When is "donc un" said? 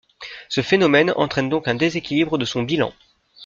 1.47-1.75